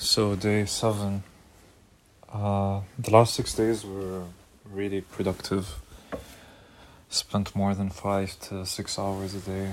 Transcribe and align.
So 0.00 0.36
day 0.36 0.64
seven. 0.64 1.24
Uh, 2.32 2.82
the 3.00 3.10
last 3.10 3.34
six 3.34 3.52
days 3.52 3.84
were 3.84 4.22
really 4.64 5.00
productive. 5.00 5.80
Spent 7.08 7.56
more 7.56 7.74
than 7.74 7.90
five 7.90 8.38
to 8.42 8.64
six 8.64 8.96
hours 8.96 9.34
a 9.34 9.40
day 9.40 9.72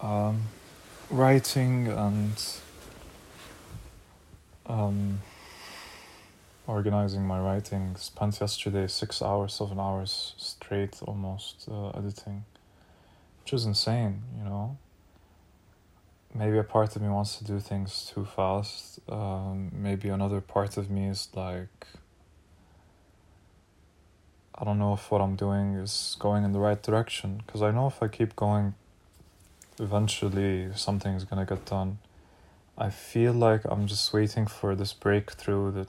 um, 0.00 0.42
writing 1.10 1.88
and 1.88 2.40
um, 4.66 5.20
organizing 6.68 7.26
my 7.26 7.40
writing. 7.40 7.96
Spent 7.96 8.40
yesterday 8.40 8.86
six 8.86 9.20
hours, 9.20 9.54
seven 9.54 9.80
hours 9.80 10.34
straight 10.38 11.02
almost 11.02 11.68
uh, 11.68 11.88
editing, 11.88 12.44
which 13.42 13.52
is 13.52 13.66
insane, 13.66 14.22
you 14.38 14.44
know 14.44 14.78
maybe 16.34 16.58
a 16.58 16.64
part 16.64 16.96
of 16.96 17.02
me 17.02 17.08
wants 17.08 17.36
to 17.36 17.44
do 17.44 17.60
things 17.60 18.10
too 18.12 18.24
fast. 18.24 18.98
Um, 19.08 19.70
maybe 19.72 20.08
another 20.08 20.40
part 20.40 20.76
of 20.76 20.90
me 20.90 21.06
is 21.06 21.28
like, 21.34 21.86
I 24.56 24.64
don't 24.64 24.78
know 24.78 24.94
if 24.94 25.10
what 25.10 25.20
I'm 25.20 25.36
doing 25.36 25.74
is 25.74 26.16
going 26.18 26.44
in 26.44 26.52
the 26.52 26.58
right 26.58 26.82
direction. 26.82 27.42
Because 27.46 27.62
I 27.62 27.70
know 27.70 27.86
if 27.86 28.02
I 28.02 28.08
keep 28.08 28.34
going, 28.34 28.74
eventually 29.78 30.70
something's 30.74 31.24
gonna 31.24 31.46
get 31.46 31.64
done. 31.66 31.98
I 32.76 32.90
feel 32.90 33.32
like 33.32 33.62
I'm 33.64 33.86
just 33.86 34.12
waiting 34.12 34.46
for 34.46 34.74
this 34.74 34.92
breakthrough 34.92 35.70
that 35.72 35.88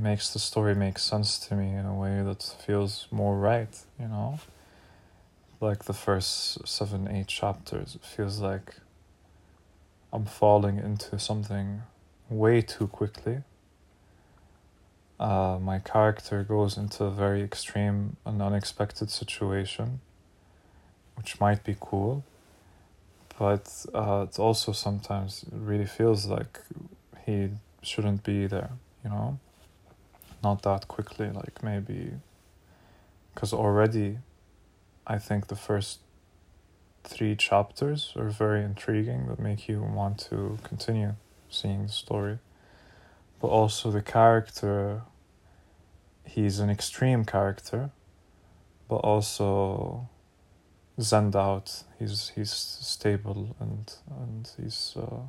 makes 0.00 0.32
the 0.32 0.38
story 0.38 0.74
make 0.74 0.98
sense 0.98 1.38
to 1.38 1.54
me 1.54 1.74
in 1.74 1.84
a 1.84 1.94
way 1.94 2.22
that 2.22 2.42
feels 2.42 3.06
more 3.10 3.36
right, 3.38 3.78
you 4.00 4.08
know? 4.08 4.40
Like 5.60 5.84
the 5.84 5.92
first 5.92 6.66
seven, 6.66 7.06
eight 7.08 7.26
chapters, 7.26 7.94
it 7.94 8.04
feels 8.04 8.40
like 8.40 8.76
I'm 10.14 10.26
falling 10.26 10.78
into 10.78 11.18
something 11.18 11.82
way 12.30 12.62
too 12.62 12.86
quickly. 12.86 13.38
Uh, 15.18 15.58
my 15.60 15.80
character 15.80 16.44
goes 16.44 16.78
into 16.78 17.02
a 17.02 17.10
very 17.10 17.42
extreme 17.42 18.16
and 18.24 18.40
unexpected 18.40 19.10
situation, 19.10 20.00
which 21.16 21.40
might 21.40 21.64
be 21.64 21.76
cool, 21.80 22.22
but 23.40 23.84
uh, 23.92 24.26
it 24.28 24.38
also 24.38 24.70
sometimes 24.70 25.44
really 25.50 25.86
feels 25.86 26.26
like 26.26 26.60
he 27.26 27.50
shouldn't 27.82 28.22
be 28.22 28.46
there, 28.46 28.70
you 29.02 29.10
know? 29.10 29.40
Not 30.44 30.62
that 30.62 30.86
quickly, 30.86 31.30
like 31.30 31.60
maybe. 31.60 32.12
Because 33.34 33.52
already, 33.52 34.18
I 35.08 35.18
think 35.18 35.48
the 35.48 35.56
first 35.56 35.98
three 37.04 37.36
chapters 37.36 38.12
are 38.16 38.30
very 38.30 38.64
intriguing 38.64 39.28
that 39.28 39.38
make 39.38 39.68
you 39.68 39.82
want 39.82 40.18
to 40.30 40.58
continue 40.64 41.14
seeing 41.48 41.84
the 41.84 41.92
story. 41.92 42.38
But 43.40 43.48
also 43.48 43.90
the 43.90 44.02
character, 44.02 45.02
he's 46.24 46.58
an 46.58 46.70
extreme 46.70 47.24
character, 47.24 47.90
but 48.88 48.96
also 48.96 50.08
zened 50.98 51.36
out. 51.36 51.84
He's 51.98 52.32
he's 52.34 52.52
stable 52.52 53.54
and 53.60 53.92
and 54.18 54.50
he's 54.60 54.94
uh, 54.96 55.20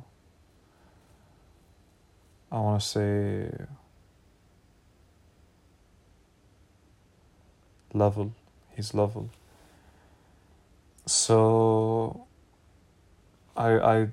I 2.50 2.58
want 2.58 2.80
to 2.80 2.86
say 2.86 3.50
level. 7.92 8.32
He's 8.74 8.94
level 8.94 9.30
so 11.06 12.26
I 13.56 13.70
I 13.78 14.08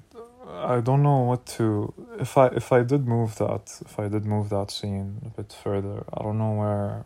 I 0.48 0.82
don't 0.82 1.04
know 1.04 1.20
what 1.20 1.46
to 1.58 1.94
if 2.20 2.38
I 2.38 2.48
if 2.48 2.72
I 2.72 2.84
did 2.84 3.08
move 3.08 3.36
that 3.38 3.80
if 3.86 4.00
I 4.00 4.08
did 4.08 4.26
move 4.26 4.50
that 4.50 4.72
scene 4.72 5.22
a 5.26 5.30
bit 5.30 5.52
further 5.64 6.06
I 6.14 6.22
don't 6.22 6.38
know 6.38 6.54
where 6.54 7.06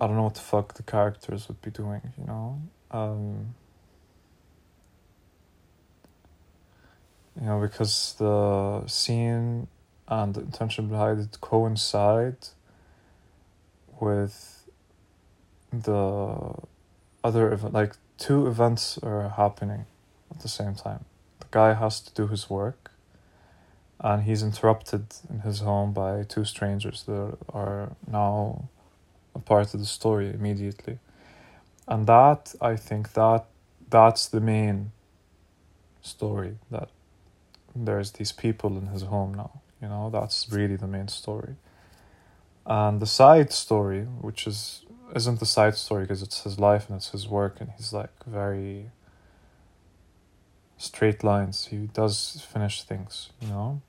I 0.00 0.06
don't 0.06 0.16
know 0.16 0.24
what 0.24 0.34
the 0.34 0.40
fuck 0.40 0.74
the 0.74 0.82
characters 0.82 1.48
would 1.48 1.60
be 1.60 1.70
doing 1.70 2.00
you 2.18 2.24
know? 2.26 2.62
Um 2.90 3.54
you 7.38 7.46
know 7.46 7.60
because 7.60 8.14
the 8.18 8.86
scene 8.86 9.68
and 10.08 10.34
the 10.34 10.40
intention 10.40 10.88
behind 10.88 11.20
it 11.20 11.38
coincide 11.40 12.48
with 14.00 14.66
the 15.70 16.54
other 17.28 17.44
like 17.80 17.92
two 18.16 18.46
events 18.46 18.98
are 19.02 19.28
happening 19.42 19.82
at 20.32 20.40
the 20.40 20.48
same 20.48 20.74
time. 20.74 21.04
The 21.40 21.46
guy 21.50 21.74
has 21.74 22.00
to 22.00 22.10
do 22.20 22.26
his 22.26 22.50
work, 22.50 22.90
and 24.00 24.22
he's 24.22 24.42
interrupted 24.42 25.04
in 25.30 25.40
his 25.40 25.60
home 25.60 25.92
by 25.92 26.12
two 26.34 26.44
strangers 26.44 27.04
that 27.04 27.36
are 27.62 27.90
now 28.10 28.68
a 29.34 29.38
part 29.38 29.74
of 29.74 29.80
the 29.80 29.86
story 29.86 30.28
immediately. 30.30 30.98
And 31.86 32.06
that 32.06 32.54
I 32.60 32.76
think 32.76 33.12
that 33.12 33.44
that's 33.90 34.28
the 34.28 34.40
main 34.40 34.92
story 36.02 36.56
that 36.70 36.88
there's 37.74 38.12
these 38.12 38.32
people 38.32 38.76
in 38.80 38.86
his 38.88 39.02
home 39.02 39.34
now. 39.34 39.52
You 39.80 39.88
know, 39.88 40.10
that's 40.10 40.50
really 40.50 40.76
the 40.76 40.86
main 40.86 41.08
story. 41.08 41.54
And 42.66 43.00
the 43.00 43.06
side 43.06 43.52
story, 43.52 44.02
which 44.02 44.46
is 44.46 44.84
isn't 45.14 45.40
the 45.40 45.46
side 45.46 45.76
story 45.76 46.04
because 46.04 46.22
it's 46.22 46.42
his 46.42 46.58
life 46.58 46.88
and 46.88 46.96
it's 46.96 47.10
his 47.10 47.28
work 47.28 47.60
and 47.60 47.70
he's 47.76 47.92
like 47.92 48.12
very 48.26 48.90
straight 50.76 51.24
lines. 51.24 51.66
He 51.66 51.88
does 51.92 52.46
finish 52.50 52.82
things, 52.82 53.30
you 53.40 53.48
know. 53.48 53.82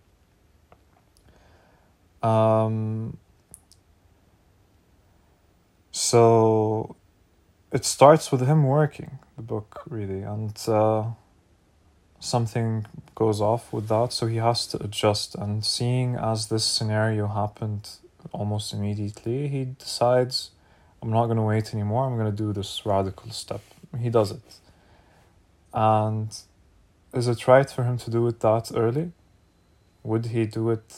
Um, 2.21 3.17
so 5.91 6.95
it 7.71 7.85
starts 7.85 8.31
with 8.31 8.45
him 8.45 8.65
working 8.65 9.19
the 9.35 9.41
book 9.41 9.83
really 9.87 10.21
and 10.21 10.57
uh, 10.67 11.05
something 12.19 12.85
goes 13.15 13.39
off 13.39 13.71
with 13.71 13.87
that 13.87 14.11
so 14.11 14.27
he 14.27 14.37
has 14.37 14.67
to 14.67 14.81
adjust 14.83 15.35
and 15.35 15.63
seeing 15.65 16.15
as 16.15 16.47
this 16.47 16.65
scenario 16.65 17.27
happened 17.27 17.89
almost 18.31 18.73
immediately 18.73 19.47
he 19.47 19.63
decides 19.65 20.51
I'm 21.01 21.11
not 21.11 21.25
going 21.25 21.37
to 21.37 21.43
wait 21.43 21.73
anymore. 21.73 22.05
I'm 22.05 22.17
going 22.17 22.29
to 22.29 22.35
do 22.35 22.51
this 22.51 22.85
radical 22.85 23.31
step. 23.31 23.61
He 23.99 24.09
does 24.09 24.31
it. 24.31 24.55
And 25.73 26.35
is 27.13 27.27
it 27.27 27.47
right 27.47 27.69
for 27.69 27.83
him 27.83 27.97
to 27.99 28.11
do 28.11 28.27
it 28.27 28.39
that 28.41 28.71
early? 28.75 29.11
Would 30.03 30.27
he 30.27 30.45
do 30.45 30.69
it 30.71 30.93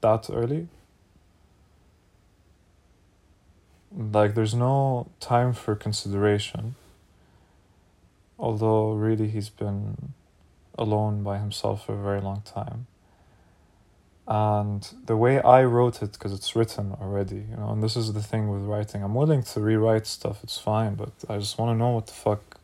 that 0.00 0.28
early? 0.32 0.68
Like, 3.94 4.34
there's 4.34 4.54
no 4.54 5.08
time 5.20 5.52
for 5.52 5.74
consideration. 5.74 6.76
Although, 8.38 8.92
really, 8.92 9.28
he's 9.28 9.50
been 9.50 10.14
alone 10.78 11.22
by 11.22 11.38
himself 11.38 11.86
for 11.86 11.94
a 11.94 12.02
very 12.02 12.20
long 12.20 12.42
time 12.46 12.86
and 14.26 14.88
the 15.06 15.16
way 15.16 15.40
I 15.40 15.64
wrote 15.64 16.02
it, 16.02 16.12
because 16.12 16.32
it's 16.32 16.54
written 16.54 16.94
already, 17.00 17.44
you 17.50 17.56
know, 17.56 17.70
and 17.70 17.82
this 17.82 17.96
is 17.96 18.12
the 18.12 18.22
thing 18.22 18.48
with 18.48 18.62
writing. 18.62 19.02
I'm 19.02 19.14
willing 19.14 19.42
to 19.42 19.60
rewrite 19.60 20.06
stuff, 20.06 20.42
it's 20.42 20.58
fine, 20.58 20.94
but 20.94 21.12
I 21.28 21.38
just 21.38 21.58
want 21.58 21.74
to 21.74 21.78
know 21.78 21.90
what 21.90 22.06
the 22.06 22.12
fuck 22.12 22.58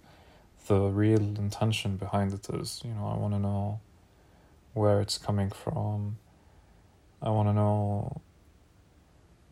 the 0.69 0.81
real 0.81 1.21
intention 1.21 1.97
behind 1.97 2.33
it 2.33 2.49
is. 2.51 2.81
You 2.85 2.93
know, 2.93 3.09
I 3.09 3.17
want 3.19 3.35
to 3.35 3.41
know 3.41 3.81
where 4.75 5.01
it's 5.01 5.19
coming 5.19 5.51
from. 5.51 6.19
I 7.21 7.31
want 7.31 7.49
to 7.49 7.53
know 7.53 8.21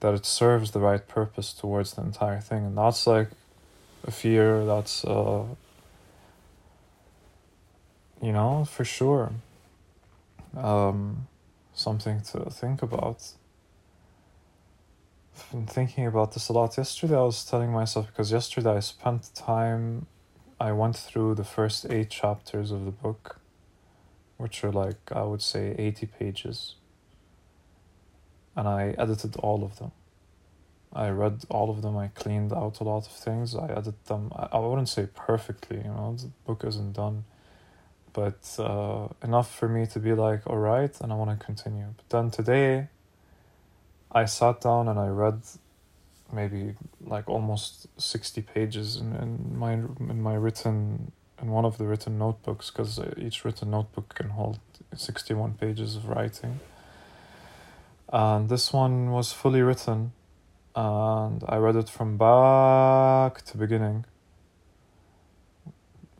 that 0.00 0.14
it 0.14 0.26
serves 0.26 0.70
the 0.70 0.78
right 0.78 1.06
purpose 1.08 1.52
towards 1.52 1.94
the 1.94 2.02
entire 2.02 2.40
thing, 2.40 2.64
and 2.64 2.78
that's 2.78 3.06
like 3.06 3.30
a 4.06 4.10
fear. 4.10 4.64
That's 4.64 5.04
uh, 5.04 5.44
you 8.22 8.32
know, 8.32 8.64
for 8.64 8.84
sure. 8.84 9.32
Um, 10.56 11.26
something 11.76 12.20
to 12.22 12.50
think 12.50 12.82
about. 12.82 13.22
I've 15.36 15.50
been 15.50 15.66
thinking 15.66 16.06
about 16.06 16.32
this 16.32 16.48
a 16.48 16.52
lot. 16.52 16.76
Yesterday, 16.76 17.16
I 17.16 17.22
was 17.22 17.44
telling 17.44 17.70
myself 17.70 18.06
because 18.06 18.32
yesterday 18.32 18.76
I 18.76 18.80
spent 18.80 19.30
time, 19.34 20.06
I 20.58 20.72
went 20.72 20.96
through 20.96 21.34
the 21.34 21.44
first 21.44 21.86
eight 21.90 22.08
chapters 22.08 22.70
of 22.70 22.86
the 22.86 22.90
book, 22.90 23.38
which 24.38 24.64
are 24.64 24.72
like, 24.72 25.12
I 25.12 25.22
would 25.22 25.42
say, 25.42 25.74
80 25.78 26.06
pages. 26.06 26.76
And 28.56 28.66
I 28.66 28.94
edited 28.96 29.36
all 29.36 29.62
of 29.62 29.78
them. 29.78 29.92
I 30.94 31.10
read 31.10 31.44
all 31.50 31.68
of 31.68 31.82
them. 31.82 31.98
I 31.98 32.08
cleaned 32.08 32.54
out 32.54 32.80
a 32.80 32.84
lot 32.84 33.06
of 33.06 33.12
things. 33.12 33.54
I 33.54 33.66
edited 33.70 34.02
them. 34.06 34.32
I, 34.34 34.48
I 34.52 34.58
wouldn't 34.60 34.88
say 34.88 35.06
perfectly, 35.14 35.76
you 35.76 35.84
know, 35.84 36.16
the 36.18 36.30
book 36.46 36.64
isn't 36.66 36.94
done 36.94 37.24
but 38.16 38.56
uh, 38.58 39.08
enough 39.22 39.54
for 39.54 39.68
me 39.68 39.84
to 39.84 40.00
be 40.00 40.14
like, 40.14 40.40
all 40.46 40.56
right, 40.56 40.98
and 41.02 41.12
I 41.12 41.16
want 41.16 41.38
to 41.38 41.44
continue. 41.44 41.88
But 41.98 42.08
then 42.08 42.30
today, 42.30 42.88
I 44.10 44.24
sat 44.24 44.62
down 44.62 44.88
and 44.88 44.98
I 44.98 45.08
read 45.08 45.42
maybe 46.32 46.74
like 47.04 47.28
almost 47.28 47.88
60 48.00 48.40
pages 48.40 48.96
in, 48.96 49.14
in 49.16 49.58
my 49.58 49.74
in 49.74 50.22
my 50.22 50.34
written 50.34 51.12
in 51.42 51.50
one 51.50 51.66
of 51.66 51.76
the 51.76 51.84
written 51.84 52.18
notebooks 52.18 52.70
because 52.70 52.98
each 53.18 53.44
written 53.44 53.70
notebook 53.70 54.14
can 54.14 54.30
hold 54.30 54.58
61 54.94 55.52
pages 55.54 55.94
of 55.96 56.08
writing. 56.08 56.60
And 58.10 58.48
this 58.48 58.72
one 58.72 59.10
was 59.10 59.34
fully 59.34 59.60
written, 59.60 60.12
and 60.74 61.44
I 61.46 61.56
read 61.56 61.76
it 61.76 61.90
from 61.90 62.16
back 62.16 63.42
to 63.42 63.58
beginning. 63.58 64.06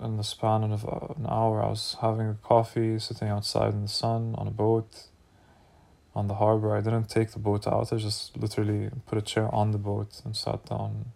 In 0.03 0.17
the 0.19 0.25
span 0.25 0.63
of 0.65 0.85
an 1.19 1.27
hour, 1.29 1.63
I 1.63 1.71
was 1.71 1.97
having 2.01 2.29
a 2.29 2.37
coffee, 2.43 2.99
sitting 2.99 3.29
outside 3.29 3.73
in 3.73 3.83
the 3.83 3.89
sun 3.89 4.35
on 4.37 4.47
a 4.47 4.51
boat 4.51 5.09
on 6.15 6.29
the 6.29 6.35
harbor. 6.35 6.77
I 6.77 6.81
didn't 6.81 7.09
take 7.09 7.31
the 7.33 7.39
boat 7.39 7.67
out, 7.67 7.93
I 7.93 7.97
just 7.97 8.37
literally 8.37 8.91
put 9.07 9.17
a 9.19 9.23
chair 9.23 9.55
on 9.55 9.73
the 9.73 9.79
boat 9.79 10.21
and 10.25 10.37
sat 10.37 10.67
down. 10.67 11.07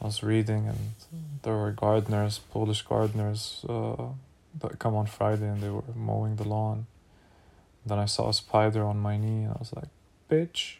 I 0.00 0.06
was 0.06 0.22
reading, 0.22 0.68
and 0.68 0.94
there 1.42 1.54
were 1.54 1.72
gardeners, 1.72 2.38
Polish 2.38 2.82
gardeners, 2.82 3.64
uh, 3.68 4.06
that 4.60 4.78
come 4.78 4.94
on 4.94 5.06
Friday 5.06 5.48
and 5.48 5.60
they 5.60 5.68
were 5.68 5.82
mowing 5.94 6.36
the 6.36 6.48
lawn. 6.48 6.86
Then 7.84 7.98
I 7.98 8.06
saw 8.06 8.28
a 8.28 8.34
spider 8.34 8.84
on 8.84 8.98
my 8.98 9.16
knee 9.16 9.44
and 9.44 9.50
I 9.50 9.58
was 9.58 9.72
like, 9.74 9.88
bitch. 10.30 10.76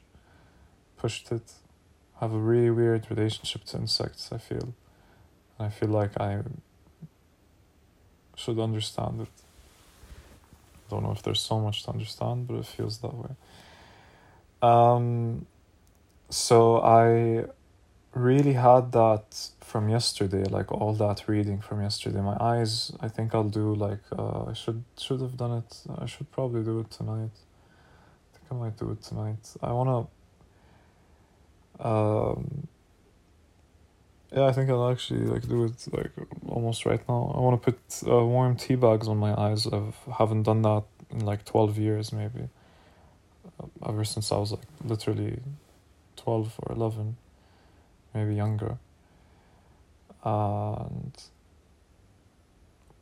Pushed 0.96 1.32
it. 1.32 1.52
I 2.16 2.24
have 2.24 2.32
a 2.32 2.38
really 2.38 2.70
weird 2.70 3.10
relationship 3.10 3.64
to 3.64 3.78
insects, 3.78 4.30
I 4.32 4.38
feel. 4.38 4.74
I 5.58 5.68
feel 5.68 5.90
like 5.90 6.20
I 6.20 6.40
should 8.36 8.58
understand 8.58 9.22
it. 9.22 9.28
Don't 10.90 11.02
know 11.02 11.12
if 11.12 11.22
there's 11.22 11.40
so 11.40 11.60
much 11.60 11.84
to 11.84 11.90
understand, 11.90 12.46
but 12.46 12.56
it 12.56 12.66
feels 12.66 12.98
that 12.98 13.14
way. 13.14 13.30
Um, 14.62 15.46
so 16.30 16.80
I 16.80 17.44
really 18.14 18.54
had 18.54 18.92
that 18.92 19.50
from 19.60 19.88
yesterday, 19.88 20.44
like 20.44 20.70
all 20.72 20.94
that 20.94 21.28
reading 21.28 21.60
from 21.60 21.82
yesterday. 21.82 22.20
My 22.20 22.36
eyes, 22.40 22.92
I 23.00 23.08
think 23.08 23.34
I'll 23.34 23.44
do 23.44 23.74
like 23.74 24.00
uh, 24.16 24.44
I 24.44 24.52
should 24.52 24.84
should 24.98 25.20
have 25.20 25.36
done 25.36 25.52
it. 25.58 25.78
I 25.98 26.06
should 26.06 26.30
probably 26.32 26.62
do 26.62 26.80
it 26.80 26.90
tonight. 26.90 27.34
I 28.32 28.38
think 28.38 28.46
I 28.52 28.54
might 28.54 28.76
do 28.76 28.90
it 28.90 29.02
tonight. 29.02 29.54
I 29.62 29.72
wanna. 29.72 30.06
Um, 31.80 32.68
yeah, 34.34 34.46
I 34.46 34.52
think 34.52 34.68
I'll 34.70 34.90
actually 34.90 35.26
like 35.26 35.48
do 35.48 35.64
it 35.64 35.86
like 35.92 36.10
almost 36.48 36.84
right 36.84 37.00
now. 37.08 37.32
I 37.36 37.40
want 37.40 37.62
to 37.62 37.72
put 37.72 38.10
uh, 38.10 38.24
warm 38.24 38.56
tea 38.56 38.74
bags 38.74 39.08
on 39.08 39.16
my 39.16 39.32
eyes. 39.40 39.66
I 39.66 39.80
haven't 40.18 40.42
done 40.42 40.62
that 40.62 40.84
in 41.10 41.20
like 41.20 41.44
twelve 41.44 41.78
years, 41.78 42.12
maybe. 42.12 42.48
Ever 43.86 44.04
since 44.04 44.32
I 44.32 44.36
was 44.36 44.50
like 44.50 44.66
literally 44.84 45.38
twelve 46.16 46.54
or 46.62 46.74
eleven 46.74 47.16
maybe 48.14 48.34
younger. 48.34 48.78
And 50.24 51.12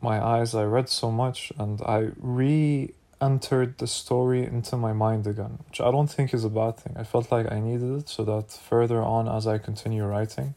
my 0.00 0.20
eyes, 0.20 0.54
I 0.54 0.64
read 0.64 0.88
so 0.88 1.10
much 1.10 1.52
and 1.58 1.80
I 1.82 2.10
re 2.18 2.92
entered 3.20 3.78
the 3.78 3.86
story 3.86 4.44
into 4.44 4.76
my 4.76 4.92
mind 4.92 5.28
again, 5.28 5.60
which 5.68 5.80
I 5.80 5.92
don't 5.92 6.10
think 6.10 6.34
is 6.34 6.44
a 6.44 6.50
bad 6.50 6.76
thing. 6.78 6.96
I 6.96 7.04
felt 7.04 7.30
like 7.30 7.52
I 7.52 7.60
needed 7.60 8.00
it 8.00 8.08
so 8.08 8.24
that 8.24 8.50
further 8.50 9.00
on, 9.00 9.28
as 9.28 9.46
I 9.46 9.58
continue 9.58 10.04
writing, 10.04 10.54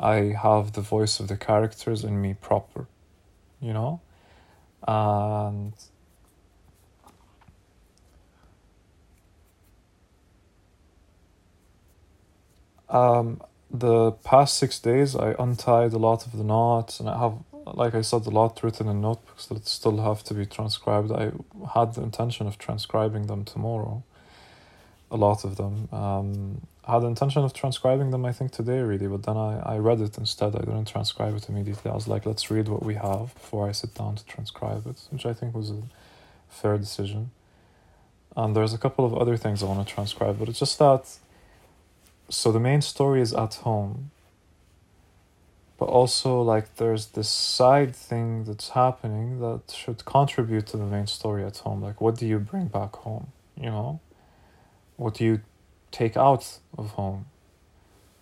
I 0.00 0.34
have 0.42 0.72
the 0.72 0.80
voice 0.80 1.20
of 1.20 1.28
the 1.28 1.36
characters 1.36 2.04
in 2.04 2.20
me 2.22 2.34
proper, 2.34 2.86
you 3.60 3.74
know? 3.74 4.00
And 4.88 5.74
um, 12.88 13.42
the 13.70 14.12
past 14.12 14.56
six 14.56 14.80
days, 14.80 15.14
I 15.14 15.34
untied 15.38 15.92
a 15.92 15.98
lot 15.98 16.24
of 16.24 16.32
the 16.32 16.44
knots, 16.44 16.98
and 16.98 17.08
I 17.08 17.18
have, 17.18 17.34
like 17.66 17.94
I 17.94 18.00
said, 18.00 18.24
a 18.24 18.30
lot 18.30 18.62
written 18.62 18.88
in 18.88 19.02
notebooks 19.02 19.46
that 19.46 19.66
still 19.66 20.02
have 20.02 20.24
to 20.24 20.34
be 20.34 20.46
transcribed. 20.46 21.12
I 21.12 21.32
had 21.74 21.94
the 21.94 22.02
intention 22.02 22.46
of 22.46 22.56
transcribing 22.56 23.26
them 23.26 23.44
tomorrow, 23.44 24.02
a 25.10 25.16
lot 25.18 25.44
of 25.44 25.56
them. 25.56 25.90
Um, 25.92 26.62
I 26.84 26.94
had 26.94 27.02
the 27.02 27.06
intention 27.06 27.44
of 27.44 27.52
transcribing 27.52 28.10
them, 28.10 28.24
I 28.24 28.32
think, 28.32 28.52
today, 28.52 28.80
really, 28.80 29.06
but 29.06 29.22
then 29.24 29.36
I, 29.36 29.60
I 29.60 29.78
read 29.78 30.00
it 30.00 30.16
instead. 30.16 30.56
I 30.56 30.60
didn't 30.60 30.86
transcribe 30.86 31.36
it 31.36 31.48
immediately. 31.48 31.90
I 31.90 31.94
was 31.94 32.08
like, 32.08 32.24
let's 32.24 32.50
read 32.50 32.68
what 32.68 32.82
we 32.82 32.94
have 32.94 33.34
before 33.34 33.68
I 33.68 33.72
sit 33.72 33.94
down 33.94 34.16
to 34.16 34.24
transcribe 34.24 34.86
it, 34.86 35.00
which 35.10 35.26
I 35.26 35.34
think 35.34 35.54
was 35.54 35.70
a 35.70 35.82
fair 36.48 36.78
decision. 36.78 37.30
And 38.34 38.56
there's 38.56 38.72
a 38.72 38.78
couple 38.78 39.04
of 39.04 39.14
other 39.14 39.36
things 39.36 39.62
I 39.62 39.66
want 39.66 39.86
to 39.86 39.94
transcribe, 39.94 40.38
but 40.38 40.48
it's 40.48 40.60
just 40.60 40.78
that 40.78 41.18
so 42.30 42.52
the 42.52 42.60
main 42.60 42.80
story 42.80 43.20
is 43.20 43.34
at 43.34 43.54
home 43.56 44.12
but 45.78 45.86
also 45.86 46.40
like 46.42 46.76
there's 46.76 47.06
this 47.06 47.28
side 47.28 47.96
thing 47.96 48.44
that's 48.44 48.70
happening 48.70 49.40
that 49.40 49.74
should 49.74 50.04
contribute 50.04 50.66
to 50.66 50.76
the 50.76 50.84
main 50.84 51.06
story 51.06 51.42
at 51.44 51.56
home 51.58 51.82
like 51.82 52.00
what 52.00 52.16
do 52.16 52.26
you 52.26 52.38
bring 52.38 52.66
back 52.66 52.94
home 52.96 53.32
you 53.56 53.66
know 53.66 53.98
what 54.96 55.14
do 55.14 55.24
you 55.24 55.40
take 55.90 56.16
out 56.16 56.58
of 56.76 56.90
home. 56.92 57.26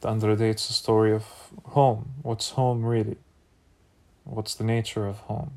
The 0.00 0.10
end 0.10 0.22
of 0.22 0.30
the 0.30 0.44
day 0.44 0.50
it's 0.50 0.70
a 0.70 0.72
story 0.72 1.12
of 1.12 1.24
home. 1.64 2.10
What's 2.22 2.50
home 2.50 2.84
really? 2.84 3.16
What's 4.24 4.54
the 4.54 4.64
nature 4.64 5.06
of 5.06 5.18
home? 5.20 5.52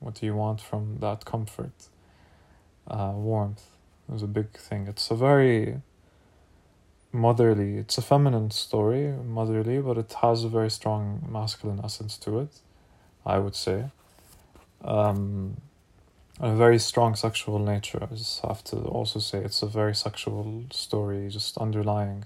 What 0.00 0.14
do 0.14 0.26
you 0.26 0.34
want 0.34 0.60
from 0.60 0.98
that 1.00 1.24
comfort? 1.24 1.72
Uh, 2.86 3.12
warmth 3.14 3.64
is 4.12 4.22
a 4.22 4.26
big 4.26 4.50
thing. 4.52 4.86
It's 4.86 5.10
a 5.10 5.14
very 5.14 5.80
motherly. 7.12 7.78
It's 7.78 7.98
a 7.98 8.02
feminine 8.02 8.50
story, 8.50 9.12
motherly, 9.12 9.78
but 9.80 9.98
it 9.98 10.12
has 10.22 10.44
a 10.44 10.48
very 10.48 10.70
strong 10.70 11.26
masculine 11.28 11.80
essence 11.82 12.16
to 12.18 12.40
it, 12.40 12.60
I 13.24 13.38
would 13.38 13.56
say. 13.56 13.86
Um, 14.84 15.56
a 16.40 16.54
very 16.54 16.78
strong 16.78 17.14
sexual 17.14 17.58
nature. 17.58 17.98
I 18.02 18.14
just 18.14 18.40
have 18.40 18.62
to 18.64 18.76
also 18.76 19.18
say 19.20 19.38
it's 19.38 19.62
a 19.62 19.66
very 19.66 19.94
sexual 19.94 20.64
story, 20.70 21.28
just 21.28 21.56
underlying 21.58 22.24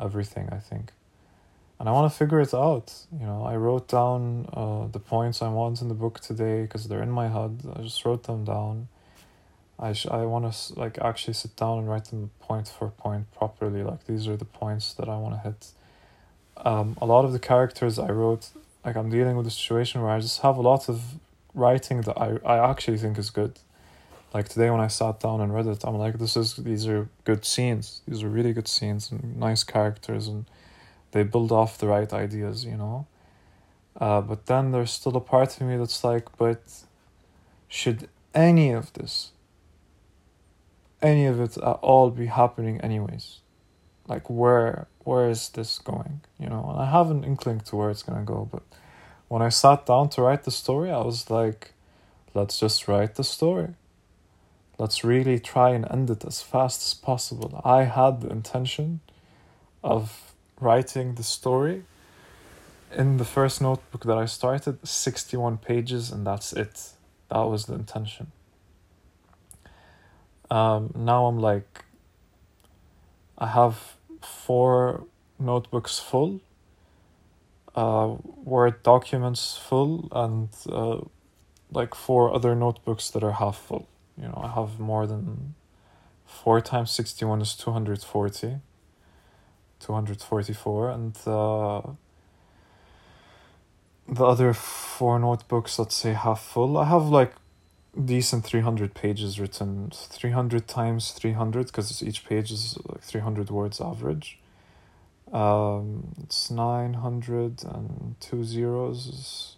everything, 0.00 0.48
I 0.50 0.58
think. 0.58 0.92
And 1.78 1.88
I 1.88 1.92
want 1.92 2.12
to 2.12 2.18
figure 2.18 2.40
it 2.40 2.52
out. 2.52 2.92
You 3.12 3.26
know, 3.26 3.44
I 3.44 3.56
wrote 3.56 3.88
down 3.88 4.48
uh, 4.52 4.86
the 4.88 4.98
points 4.98 5.40
I 5.40 5.48
want 5.48 5.80
in 5.80 5.88
the 5.88 5.94
book 5.94 6.20
today 6.20 6.62
because 6.62 6.88
they're 6.88 7.02
in 7.02 7.10
my 7.10 7.28
head. 7.28 7.62
I 7.74 7.82
just 7.82 8.04
wrote 8.04 8.24
them 8.24 8.44
down 8.44 8.88
I 9.80 9.94
sh- 9.94 10.06
I 10.06 10.26
want 10.26 10.52
to 10.52 10.78
like 10.78 10.98
actually 10.98 11.34
sit 11.34 11.56
down 11.56 11.78
and 11.78 11.88
write 11.88 12.04
them 12.06 12.30
point 12.40 12.68
for 12.68 12.88
point 12.90 13.32
properly. 13.32 13.82
Like 13.82 14.06
these 14.06 14.28
are 14.28 14.36
the 14.36 14.44
points 14.44 14.92
that 14.94 15.08
I 15.08 15.16
want 15.16 15.34
to 15.36 15.40
hit. 15.40 15.68
Um, 16.58 16.98
a 17.00 17.06
lot 17.06 17.24
of 17.24 17.32
the 17.32 17.38
characters 17.38 17.98
I 17.98 18.10
wrote, 18.10 18.50
like 18.84 18.96
I'm 18.96 19.08
dealing 19.08 19.36
with 19.36 19.46
a 19.46 19.50
situation 19.50 20.02
where 20.02 20.10
I 20.10 20.20
just 20.20 20.42
have 20.42 20.58
a 20.58 20.60
lot 20.60 20.90
of 20.90 21.00
writing 21.54 22.02
that 22.02 22.16
I 22.18 22.38
I 22.44 22.70
actually 22.70 22.98
think 22.98 23.18
is 23.18 23.30
good. 23.30 23.58
Like 24.32 24.48
today 24.48 24.70
when 24.70 24.80
I 24.80 24.86
sat 24.88 25.20
down 25.20 25.40
and 25.40 25.52
read 25.52 25.66
it, 25.66 25.84
I'm 25.84 25.96
like, 25.96 26.18
this 26.18 26.36
is 26.36 26.56
these 26.56 26.86
are 26.86 27.08
good 27.24 27.44
scenes. 27.44 28.02
These 28.06 28.22
are 28.22 28.28
really 28.28 28.52
good 28.52 28.68
scenes 28.68 29.10
and 29.10 29.36
nice 29.36 29.64
characters, 29.64 30.28
and 30.28 30.46
they 31.12 31.24
build 31.24 31.50
off 31.52 31.78
the 31.78 31.88
right 31.88 32.12
ideas, 32.12 32.64
you 32.64 32.76
know. 32.76 33.06
Uh, 34.00 34.20
but 34.20 34.46
then 34.46 34.70
there's 34.70 34.92
still 34.92 35.16
a 35.16 35.20
part 35.20 35.60
of 35.60 35.66
me 35.66 35.76
that's 35.76 36.04
like, 36.04 36.26
but 36.38 36.62
should 37.68 38.08
any 38.34 38.70
of 38.70 38.92
this 38.92 39.32
any 41.02 41.26
of 41.26 41.40
it 41.40 41.56
at 41.56 41.78
all 41.82 42.10
be 42.10 42.26
happening 42.26 42.80
anyways 42.80 43.40
like 44.06 44.28
where 44.28 44.86
where 45.04 45.30
is 45.30 45.50
this 45.50 45.78
going 45.78 46.20
you 46.38 46.48
know 46.48 46.66
and 46.70 46.80
i 46.80 46.90
have 46.90 47.10
an 47.10 47.24
inkling 47.24 47.60
to 47.60 47.76
where 47.76 47.90
it's 47.90 48.02
to 48.02 48.12
go 48.24 48.48
but 48.50 48.62
when 49.30 49.42
i 49.42 49.48
sat 49.48 49.86
down 49.86 50.08
to 50.10 50.20
write 50.20 50.44
the 50.44 50.50
story 50.50 50.90
i 50.90 51.02
was 51.10 51.30
like 51.30 51.72
let's 52.34 52.58
just 52.58 52.88
write 52.88 53.14
the 53.16 53.24
story. 53.24 53.74
Let's 54.78 55.04
really 55.04 55.38
try 55.38 55.70
and 55.70 55.86
end 55.90 56.10
it 56.10 56.24
as 56.24 56.40
fast 56.40 56.80
as 56.82 56.94
possible. 56.94 57.60
I 57.64 57.84
had 57.84 58.22
the 58.22 58.30
intention 58.30 59.00
of 59.82 60.32
writing 60.60 61.14
the 61.14 61.22
story 61.22 61.84
in 62.96 63.18
the 63.18 63.24
first 63.24 63.60
notebook 63.62 64.04
that 64.04 64.18
i 64.18 64.26
started 64.26 64.86
61 64.86 65.58
pages 65.58 66.10
and 66.10 66.26
that's 66.26 66.52
it. 66.52 66.90
That 67.30 67.42
was 67.42 67.66
the 67.66 67.74
intention. 67.74 68.32
Um, 70.50 70.92
now 70.96 71.26
I'm 71.26 71.38
like, 71.38 71.84
I 73.38 73.46
have 73.46 73.94
four 74.20 75.04
notebooks 75.38 75.98
full, 75.98 76.40
uh, 77.74 78.16
Word 78.44 78.82
documents 78.82 79.56
full, 79.56 80.08
and 80.12 80.48
uh, 80.68 81.00
like 81.72 81.94
four 81.94 82.34
other 82.34 82.54
notebooks 82.54 83.10
that 83.10 83.22
are 83.22 83.32
half 83.32 83.58
full. 83.58 83.88
You 84.16 84.28
know, 84.28 84.40
I 84.42 84.48
have 84.48 84.78
more 84.78 85.06
than 85.06 85.54
four 86.26 86.60
times 86.60 86.90
61 86.90 87.40
is 87.40 87.54
240, 87.54 88.56
244, 89.80 90.90
and 90.90 91.16
uh, 91.26 91.82
the 94.08 94.24
other 94.24 94.52
four 94.52 95.18
notebooks, 95.18 95.78
let's 95.78 95.94
say 95.94 96.12
half 96.12 96.42
full. 96.42 96.76
I 96.76 96.86
have 96.86 97.06
like 97.06 97.34
decent 98.04 98.44
300 98.44 98.94
pages 98.94 99.40
written 99.40 99.90
300 99.92 100.68
times 100.68 101.10
300 101.12 101.66
because 101.66 102.02
each 102.02 102.24
page 102.24 102.52
is 102.52 102.78
like 102.88 103.02
300 103.02 103.50
words 103.50 103.80
average 103.80 104.38
um, 105.32 106.14
it's 106.24 106.50
nine 106.50 106.94
hundred 106.94 107.62
and 107.62 108.16
two 108.20 108.44
zeros. 108.44 109.56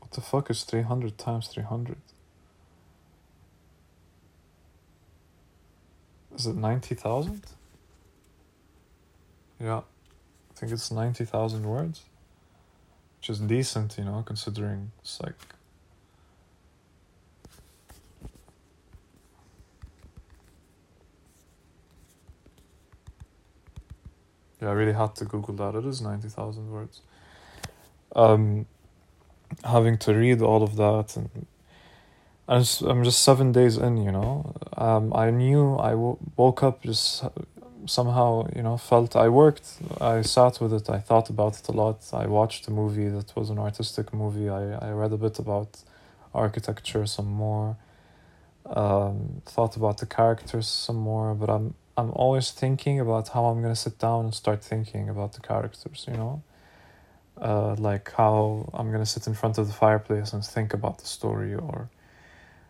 What 0.00 0.12
the 0.12 0.20
fuck 0.22 0.50
is 0.50 0.64
300 0.64 1.18
times 1.18 1.48
300? 1.48 1.96
Is 6.34 6.46
it 6.46 6.56
90,000? 6.56 7.42
Yeah, 9.60 9.78
I 9.78 10.54
think 10.54 10.72
it's 10.72 10.90
90,000 10.90 11.64
words. 11.64 12.04
Which 13.18 13.28
is 13.28 13.40
decent, 13.40 13.98
you 13.98 14.04
know, 14.04 14.22
considering 14.24 14.92
it's 15.00 15.20
like 15.20 15.34
Yeah, 24.60 24.68
I 24.68 24.72
really 24.72 24.92
had 24.92 25.14
to 25.16 25.24
Google 25.24 25.54
that. 25.54 25.78
It 25.78 25.84
is 25.86 26.00
90,000 26.00 26.70
words. 26.70 27.00
Um, 28.14 28.66
having 29.64 29.98
to 29.98 30.14
read 30.14 30.42
all 30.42 30.62
of 30.62 30.76
that 30.76 31.16
and 31.16 31.46
I'm 32.48 32.60
just, 32.62 32.80
I'm 32.80 33.04
just 33.04 33.22
seven 33.22 33.52
days 33.52 33.76
in, 33.76 33.98
you 33.98 34.10
know. 34.10 34.54
Um, 34.76 35.12
I 35.14 35.30
knew 35.30 35.76
I 35.76 35.90
w- 35.90 36.16
woke 36.36 36.62
up 36.62 36.82
just 36.82 37.22
somehow, 37.84 38.48
you 38.56 38.62
know, 38.62 38.78
felt 38.78 39.14
I 39.14 39.28
worked. 39.28 39.68
I 40.00 40.22
sat 40.22 40.58
with 40.58 40.72
it. 40.72 40.88
I 40.88 40.98
thought 40.98 41.28
about 41.28 41.58
it 41.58 41.68
a 41.68 41.72
lot. 41.72 42.00
I 42.12 42.26
watched 42.26 42.66
a 42.66 42.70
movie 42.70 43.08
that 43.08 43.36
was 43.36 43.50
an 43.50 43.58
artistic 43.58 44.14
movie. 44.14 44.48
I, 44.48 44.88
I 44.88 44.90
read 44.92 45.12
a 45.12 45.18
bit 45.18 45.38
about 45.38 45.82
architecture 46.34 47.04
some 47.04 47.26
more. 47.26 47.76
Um, 48.64 49.42
thought 49.44 49.76
about 49.76 49.98
the 49.98 50.06
characters 50.06 50.68
some 50.68 50.96
more. 50.96 51.34
But 51.34 51.50
I'm 51.50 51.74
I'm 51.98 52.12
always 52.12 52.50
thinking 52.52 53.00
about 53.00 53.28
how 53.28 53.46
I'm 53.46 53.60
gonna 53.62 53.76
sit 53.76 53.98
down 53.98 54.26
and 54.26 54.34
start 54.34 54.62
thinking 54.62 55.08
about 55.08 55.32
the 55.34 55.40
characters. 55.40 56.06
You 56.08 56.16
know 56.16 56.42
uh, 57.40 57.74
like 57.78 58.12
how 58.12 58.68
I'm 58.74 58.90
gonna 58.90 59.06
sit 59.06 59.26
in 59.26 59.34
front 59.34 59.58
of 59.58 59.66
the 59.66 59.72
fireplace 59.72 60.32
and 60.32 60.44
think 60.44 60.74
about 60.74 60.98
the 60.98 61.06
story, 61.06 61.54
or 61.54 61.88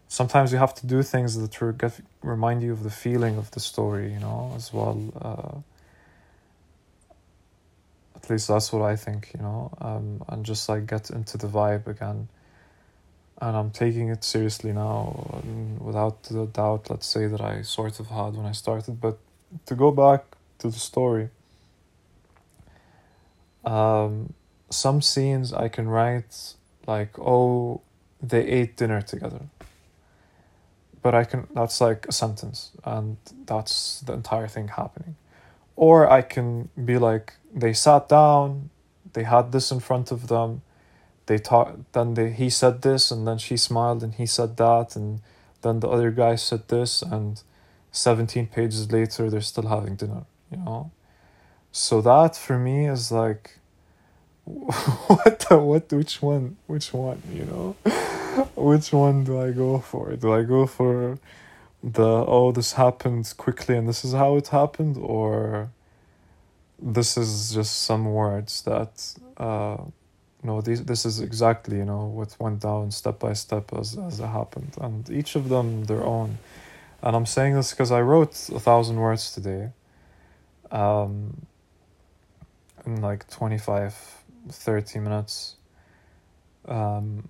sometimes 0.08 0.52
you 0.52 0.58
have 0.58 0.74
to 0.76 0.86
do 0.86 1.02
things 1.02 1.36
that 1.36 1.60
re- 1.60 1.72
get, 1.76 2.00
remind 2.22 2.62
you 2.62 2.72
of 2.72 2.82
the 2.82 2.90
feeling 2.90 3.36
of 3.36 3.50
the 3.52 3.60
story, 3.60 4.12
you 4.12 4.20
know, 4.20 4.52
as 4.56 4.72
well. 4.72 4.98
Uh, 5.20 5.58
at 8.16 8.28
least 8.30 8.48
that's 8.48 8.72
what 8.72 8.82
I 8.82 8.96
think, 8.96 9.30
you 9.34 9.42
know, 9.42 9.70
um, 9.80 10.22
and 10.28 10.44
just 10.44 10.68
like 10.68 10.86
get 10.86 11.10
into 11.10 11.38
the 11.38 11.46
vibe 11.46 11.86
again. 11.86 12.28
And 13.40 13.56
I'm 13.56 13.70
taking 13.70 14.08
it 14.08 14.24
seriously 14.24 14.72
now, 14.72 15.42
without 15.78 16.24
the 16.24 16.46
doubt, 16.46 16.90
let's 16.90 17.06
say, 17.06 17.28
that 17.28 17.40
I 17.40 17.62
sort 17.62 18.00
of 18.00 18.08
had 18.08 18.34
when 18.34 18.46
I 18.46 18.52
started. 18.52 19.00
But 19.00 19.18
to 19.66 19.76
go 19.76 19.92
back 19.92 20.24
to 20.58 20.68
the 20.68 20.78
story, 20.78 21.30
um, 23.64 24.34
some 24.70 25.00
scenes 25.00 25.52
I 25.52 25.68
can 25.68 25.88
write 25.88 26.54
like, 26.88 27.16
oh, 27.18 27.80
they 28.20 28.44
ate 28.44 28.76
dinner 28.76 29.02
together. 29.02 29.42
But 31.00 31.14
I 31.14 31.22
can, 31.22 31.46
that's 31.54 31.80
like 31.80 32.06
a 32.08 32.12
sentence, 32.12 32.72
and 32.84 33.18
that's 33.46 34.00
the 34.00 34.14
entire 34.14 34.48
thing 34.48 34.68
happening. 34.68 35.14
Or 35.76 36.10
I 36.10 36.22
can 36.22 36.70
be 36.84 36.98
like, 36.98 37.34
they 37.54 37.72
sat 37.72 38.08
down, 38.08 38.70
they 39.12 39.22
had 39.22 39.52
this 39.52 39.70
in 39.70 39.78
front 39.78 40.10
of 40.10 40.26
them, 40.26 40.62
they 41.28 41.38
talked, 41.38 41.92
then 41.92 42.14
they, 42.14 42.30
he 42.32 42.50
said 42.50 42.82
this, 42.82 43.10
and 43.10 43.26
then 43.26 43.38
she 43.38 43.56
smiled, 43.56 44.02
and 44.02 44.14
he 44.14 44.26
said 44.26 44.56
that, 44.56 44.96
and 44.96 45.20
then 45.62 45.80
the 45.80 45.88
other 45.88 46.10
guy 46.10 46.34
said 46.34 46.66
this, 46.68 47.02
and 47.02 47.42
17 47.92 48.46
pages 48.46 48.90
later, 48.90 49.28
they're 49.30 49.40
still 49.40 49.68
having 49.68 49.94
dinner, 49.94 50.24
you 50.50 50.56
know? 50.56 50.90
So 51.70 52.00
that 52.00 52.34
for 52.34 52.58
me 52.58 52.86
is 52.88 53.12
like, 53.12 53.58
what 54.48 55.46
the, 55.50 55.58
what 55.58 55.92
which 55.92 56.22
one 56.22 56.56
which 56.66 56.94
one 56.94 57.20
you 57.30 57.44
know 57.44 57.76
which 58.56 58.94
one 58.94 59.22
do 59.22 59.38
i 59.38 59.50
go 59.50 59.78
for 59.78 60.16
do 60.16 60.32
i 60.32 60.42
go 60.42 60.66
for 60.66 61.18
the 61.82 62.24
oh 62.26 62.50
this 62.50 62.72
happened 62.72 63.30
quickly 63.36 63.76
and 63.76 63.86
this 63.86 64.06
is 64.06 64.14
how 64.14 64.36
it 64.36 64.48
happened 64.48 64.96
or 64.96 65.68
this 66.80 67.18
is 67.18 67.52
just 67.52 67.82
some 67.82 68.06
words 68.06 68.62
that 68.62 69.14
uh 69.36 69.76
no 70.42 70.60
these 70.60 70.84
this 70.84 71.04
is 71.04 71.20
exactly 71.20 71.78
you 71.78 71.84
know 71.84 72.04
what 72.06 72.36
went 72.38 72.60
down 72.60 72.90
step 72.90 73.18
by 73.18 73.32
step 73.32 73.72
as 73.74 73.96
as 73.98 74.20
it 74.20 74.26
happened. 74.26 74.72
And 74.80 75.08
each 75.10 75.36
of 75.36 75.48
them 75.48 75.84
their 75.84 76.04
own. 76.04 76.38
And 77.02 77.14
i'm 77.16 77.26
saying 77.26 77.54
this 77.54 77.70
because 77.70 77.92
i 77.92 78.00
wrote 78.00 78.34
a 78.50 78.60
thousand 78.60 78.96
words 78.96 79.32
today 79.32 79.70
um 80.70 81.46
in 82.86 83.00
like 83.00 83.28
25 83.28 83.94
30 84.50 84.98
minutes 85.00 85.56
um, 86.66 87.28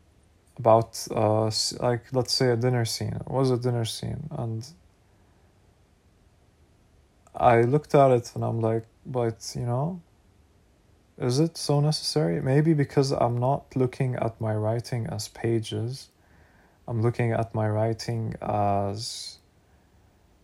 about 0.58 1.06
uh, 1.14 1.50
like 1.80 2.04
let's 2.12 2.32
say 2.32 2.50
a 2.50 2.56
dinner 2.56 2.84
scene. 2.84 3.14
It 3.14 3.28
was 3.28 3.50
a 3.50 3.56
dinner 3.56 3.84
scene. 3.84 4.28
And 4.30 4.66
i 7.38 7.62
looked 7.62 7.94
at 7.94 8.10
it 8.10 8.32
and 8.34 8.44
i'm 8.44 8.60
like 8.60 8.84
but 9.06 9.52
you 9.54 9.64
know 9.64 10.00
is 11.20 11.38
it 11.38 11.56
so 11.56 11.80
necessary 11.80 12.40
maybe 12.40 12.74
because 12.74 13.12
i'm 13.12 13.38
not 13.38 13.64
looking 13.74 14.14
at 14.16 14.40
my 14.40 14.54
writing 14.54 15.06
as 15.08 15.28
pages 15.28 16.08
i'm 16.86 17.02
looking 17.02 17.32
at 17.32 17.54
my 17.54 17.68
writing 17.68 18.34
as 18.40 19.38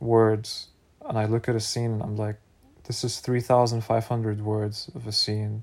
words 0.01 0.69
and 1.09 1.19
i 1.19 1.25
look 1.25 1.49
at 1.49 1.55
a 1.55 1.61
scene 1.61 1.93
and 1.93 2.03
i'm 2.03 2.17
like 2.17 2.37
this 2.85 3.05
is 3.05 3.21
3500 3.21 4.43
words 4.43 4.91
of 4.95 5.07
a 5.07 5.13
scene 5.13 5.63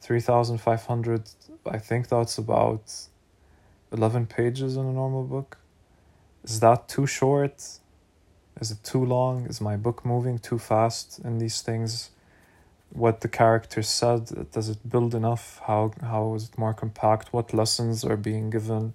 3,500, 0.00 1.30
I 1.66 1.78
think 1.78 2.08
that's 2.08 2.38
about 2.38 2.92
11 3.92 4.26
pages 4.26 4.76
in 4.76 4.86
a 4.86 4.92
normal 4.92 5.24
book. 5.24 5.58
Is 6.44 6.60
that 6.60 6.88
too 6.88 7.06
short? 7.06 7.62
Is 8.60 8.70
it 8.70 8.82
too 8.82 9.04
long? 9.04 9.46
Is 9.46 9.60
my 9.60 9.76
book 9.76 10.04
moving 10.04 10.38
too 10.38 10.58
fast 10.58 11.18
in 11.24 11.38
these 11.38 11.62
things? 11.62 12.10
What 12.90 13.20
the 13.20 13.28
character 13.28 13.82
said, 13.82 14.50
does 14.50 14.68
it 14.68 14.88
build 14.88 15.14
enough? 15.14 15.60
How, 15.66 15.92
how 16.00 16.34
is 16.34 16.44
it 16.44 16.58
more 16.58 16.74
compact? 16.74 17.32
What 17.32 17.52
lessons 17.52 18.04
are 18.04 18.16
being 18.16 18.50
given? 18.50 18.94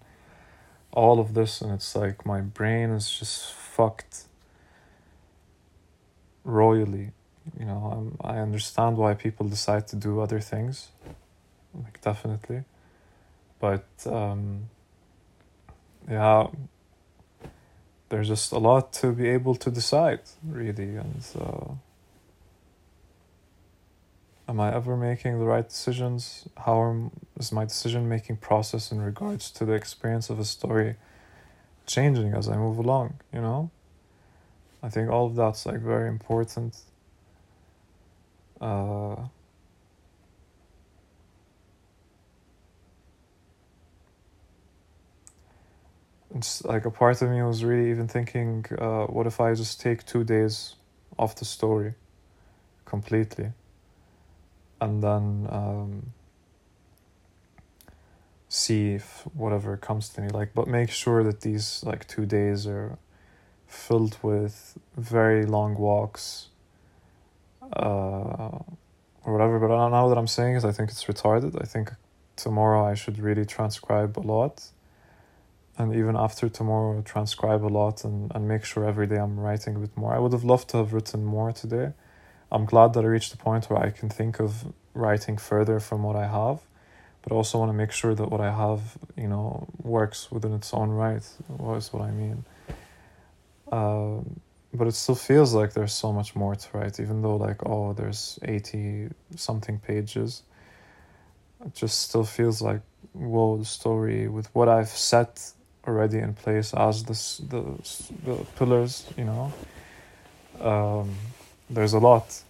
All 0.91 1.19
of 1.19 1.33
this, 1.33 1.61
and 1.61 1.71
it's 1.71 1.95
like 1.95 2.25
my 2.25 2.41
brain 2.41 2.89
is 2.89 3.09
just 3.09 3.51
fucked 3.53 4.25
royally 6.43 7.11
you 7.59 7.65
know 7.65 7.91
I'm, 7.91 8.17
i 8.21 8.39
understand 8.39 8.97
why 8.97 9.13
people 9.13 9.47
decide 9.47 9.87
to 9.87 9.95
do 9.95 10.19
other 10.19 10.39
things 10.39 10.89
like 11.73 12.01
definitely 12.01 12.63
but 13.59 13.85
um 14.05 14.69
yeah 16.09 16.47
there's 18.09 18.27
just 18.27 18.51
a 18.51 18.59
lot 18.59 18.93
to 18.93 19.11
be 19.11 19.27
able 19.29 19.55
to 19.55 19.71
decide 19.71 20.21
really 20.45 20.95
and 20.95 21.25
uh, 21.39 21.73
am 24.47 24.59
i 24.59 24.73
ever 24.73 24.97
making 24.97 25.39
the 25.39 25.45
right 25.45 25.67
decisions? 25.67 26.47
How 26.65 27.11
is 27.37 27.51
my 27.51 27.65
decision 27.65 28.09
making 28.09 28.37
process 28.37 28.91
in 28.91 29.01
regards 29.01 29.51
to 29.51 29.65
the 29.65 29.73
experience 29.73 30.29
of 30.29 30.39
a 30.39 30.45
story 30.45 30.95
changing 31.85 32.33
as 32.33 32.47
i 32.47 32.55
move 32.55 32.77
along 32.77 33.15
you 33.33 33.41
know? 33.41 33.69
I 34.83 34.89
think 34.89 35.09
all 35.09 35.27
of 35.27 35.35
that's 35.35 35.65
like 35.65 35.79
very 35.79 36.09
important. 36.09 36.75
Uh, 38.59 39.15
it's 46.35 46.65
like 46.65 46.83
a 46.85 46.91
part 46.91 47.21
of 47.21 47.29
me 47.29 47.41
was 47.43 47.63
really 47.63 47.89
even 47.91 48.09
thinking, 48.09 48.65
uh, 48.77 49.05
what 49.05 49.25
if 49.25 49.39
I 49.39 49.53
just 49.53 49.79
take 49.79 50.05
two 50.05 50.25
days 50.25 50.75
off 51.17 51.35
the 51.35 51.45
story 51.45 51.93
completely 52.83 53.53
and 54.83 55.03
then 55.03 55.47
um, 55.49 55.89
see 58.49 58.93
if 58.93 59.23
whatever 59.33 59.75
comes 59.77 60.09
to 60.09 60.21
me 60.21 60.27
like 60.29 60.53
but 60.53 60.67
make 60.67 60.89
sure 60.89 61.23
that 61.23 61.41
these 61.41 61.83
like 61.83 62.07
two 62.07 62.25
days 62.25 62.67
are 62.67 62.97
filled 63.73 64.17
with 64.21 64.77
very 64.95 65.45
long 65.45 65.75
walks 65.75 66.49
uh, 67.75 68.59
or 69.25 69.33
whatever. 69.33 69.59
But 69.59 69.69
now 69.89 70.07
that 70.09 70.17
I'm 70.17 70.27
saying 70.27 70.55
is 70.55 70.65
I 70.65 70.71
think 70.71 70.89
it's 70.89 71.05
retarded. 71.05 71.61
I 71.61 71.65
think 71.65 71.91
tomorrow 72.35 72.85
I 72.85 72.93
should 72.93 73.19
really 73.19 73.45
transcribe 73.45 74.17
a 74.17 74.21
lot. 74.21 74.69
And 75.77 75.95
even 75.95 76.15
after 76.15 76.49
tomorrow, 76.49 77.01
transcribe 77.01 77.65
a 77.65 77.73
lot 77.81 78.03
and, 78.03 78.31
and 78.35 78.47
make 78.47 78.63
sure 78.63 78.85
every 78.85 79.07
day 79.07 79.17
I'm 79.17 79.39
writing 79.39 79.75
a 79.75 79.79
bit 79.79 79.97
more. 79.97 80.13
I 80.13 80.19
would 80.19 80.31
have 80.31 80.43
loved 80.43 80.69
to 80.69 80.77
have 80.77 80.93
written 80.93 81.25
more 81.25 81.51
today. 81.51 81.93
I'm 82.53 82.65
glad 82.65 82.93
that 82.93 83.03
I 83.03 83.07
reached 83.07 83.31
the 83.31 83.37
point 83.37 83.69
where 83.69 83.79
I 83.79 83.89
can 83.89 84.09
think 84.09 84.39
of 84.39 84.51
writing 84.93 85.37
further 85.37 85.79
from 85.79 86.03
what 86.03 86.15
I 86.15 86.27
have, 86.27 86.61
but 87.23 87.33
also 87.33 87.57
want 87.59 87.69
to 87.69 87.73
make 87.73 87.91
sure 87.91 88.13
that 88.13 88.29
what 88.29 88.41
I 88.41 88.51
have, 88.51 88.81
you 89.17 89.27
know, 89.27 89.67
works 89.81 90.31
within 90.31 90.53
its 90.53 90.73
own 90.73 90.89
right. 90.89 91.25
Was 91.49 91.91
what 91.91 92.03
I 92.03 92.11
mean. 92.11 92.45
Um, 93.71 94.39
but 94.73 94.87
it 94.87 94.93
still 94.93 95.15
feels 95.15 95.53
like 95.53 95.73
there's 95.73 95.93
so 95.93 96.11
much 96.13 96.35
more 96.35 96.55
to 96.55 96.77
write 96.77 96.99
even 96.99 97.21
though 97.21 97.35
like 97.35 97.63
oh 97.63 97.93
there's 97.93 98.39
80 98.41 99.09
something 99.35 99.77
pages 99.77 100.41
it 101.63 101.75
just 101.75 101.99
still 101.99 102.23
feels 102.23 102.59
like 102.59 102.81
whoa, 103.13 103.57
the 103.57 103.65
story, 103.65 104.27
with 104.27 104.53
what 104.53 104.67
I've 104.69 104.89
set 104.89 105.51
already 105.87 106.19
in 106.19 106.33
place 106.33 106.73
as 106.73 107.03
this, 107.03 107.37
the 107.37 107.63
the 108.25 108.35
pillars, 108.57 109.05
you 109.17 109.25
know, 109.25 109.53
um, 110.59 111.15
there's 111.69 111.93
a 111.93 111.99
lot 111.99 112.41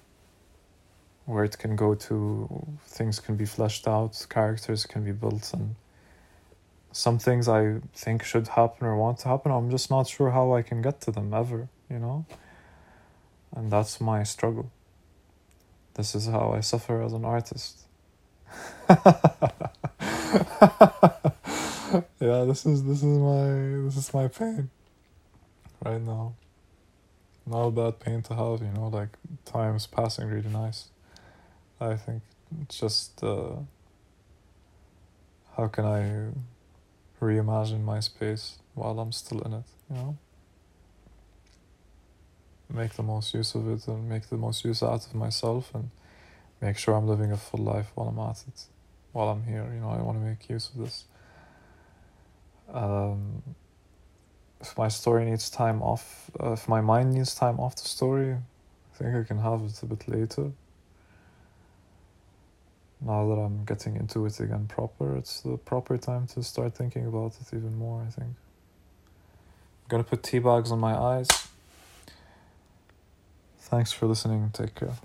where 1.25 1.43
it 1.43 1.57
can 1.57 1.75
go 1.75 1.95
to. 1.95 2.65
Things 2.85 3.19
can 3.19 3.35
be 3.35 3.45
fleshed 3.45 3.87
out, 3.87 4.25
characters 4.29 4.85
can 4.85 5.03
be 5.03 5.11
built, 5.11 5.53
and 5.53 5.75
some 6.91 7.17
things 7.17 7.47
I 7.47 7.79
think 7.95 8.23
should 8.23 8.49
happen 8.49 8.87
or 8.87 8.95
want 8.95 9.19
to 9.19 9.29
happen. 9.29 9.51
I'm 9.51 9.71
just 9.71 9.89
not 9.89 10.07
sure 10.07 10.31
how 10.31 10.53
I 10.53 10.61
can 10.61 10.81
get 10.81 11.01
to 11.01 11.11
them 11.11 11.33
ever, 11.33 11.67
you 11.89 11.99
know. 11.99 12.25
And 13.55 13.71
that's 13.71 14.01
my 14.01 14.23
struggle. 14.23 14.71
This 15.95 16.15
is 16.15 16.27
how 16.27 16.53
I 16.55 16.61
suffer 16.61 17.01
as 17.01 17.13
an 17.13 17.25
artist. 17.25 17.79
yeah, 18.89 18.95
this 22.19 22.65
is 22.65 22.83
this 22.83 22.97
is 22.97 23.03
my 23.03 23.45
this 23.85 23.97
is 23.97 24.13
my 24.13 24.27
pain 24.27 24.69
right 25.83 26.01
now. 26.01 26.33
Not 27.45 27.67
a 27.67 27.71
bad 27.71 27.99
pain 27.99 28.21
to 28.23 28.35
have, 28.35 28.61
you 28.61 28.71
know, 28.73 28.87
like 28.87 29.09
time's 29.45 29.85
passing 29.85 30.29
really 30.29 30.49
nice. 30.49 30.85
I 31.79 31.95
think 31.95 32.23
it's 32.61 32.79
just 32.79 33.21
uh, 33.23 33.55
how 35.57 35.67
can 35.67 35.85
I 35.85 36.29
reimagine 37.23 37.83
my 37.83 37.99
space 37.99 38.57
while 38.75 38.99
I'm 38.99 39.11
still 39.11 39.41
in 39.41 39.53
it, 39.53 39.65
you 39.89 39.95
know? 39.95 40.17
Make 42.69 42.93
the 42.93 43.03
most 43.03 43.33
use 43.33 43.53
of 43.55 43.69
it 43.69 43.87
and 43.87 44.09
make 44.09 44.29
the 44.29 44.37
most 44.37 44.63
use 44.65 44.81
out 44.81 45.05
of 45.05 45.13
myself 45.13 45.75
and 45.75 45.89
make 46.61 46.77
sure 46.77 46.95
I'm 46.95 47.07
living 47.07 47.31
a 47.31 47.37
full 47.37 47.63
life 47.63 47.91
while 47.93 48.07
I'm 48.07 48.19
at 48.19 48.43
it, 48.47 48.65
while 49.11 49.29
I'm 49.29 49.43
here, 49.43 49.69
you 49.73 49.81
know, 49.81 49.89
I 49.89 50.01
want 50.01 50.17
to 50.17 50.23
make 50.23 50.49
use 50.49 50.69
of 50.73 50.81
this. 50.81 51.05
Um, 52.73 53.43
if 54.63 54.77
my 54.77 54.87
story 54.87 55.25
needs 55.25 55.49
time 55.49 55.81
off, 55.81 56.31
uh, 56.41 56.53
if 56.53 56.67
my 56.69 56.79
mind 56.79 57.13
needs 57.13 57.35
time 57.35 57.59
off 57.59 57.75
the 57.75 57.87
story, 57.87 58.31
I 58.31 58.97
think 58.97 59.15
I 59.15 59.23
can 59.23 59.39
have 59.39 59.61
it 59.61 59.83
a 59.83 59.85
bit 59.85 60.07
later. 60.07 60.51
Now 63.01 63.27
that 63.27 63.39
I'm 63.41 63.65
getting 63.65 63.97
into 63.97 64.25
it 64.25 64.39
again 64.39 64.67
proper, 64.67 65.17
it's 65.17 65.41
the 65.41 65.57
proper 65.57 65.97
time 65.97 66.27
to 66.27 66.41
start 66.41 66.73
thinking 66.75 67.05
about 67.05 67.33
it 67.41 67.55
even 67.55 67.75
more, 67.77 68.01
I 68.07 68.09
think. 68.09 68.29
I'm 68.29 69.89
gonna 69.89 70.05
put 70.05 70.23
tea 70.23 70.39
bags 70.39 70.71
on 70.71 70.79
my 70.79 70.95
eyes. 70.95 71.27
Thanks 73.59 73.91
for 73.91 74.05
listening. 74.07 74.49
Take 74.53 74.75
care. 74.75 74.95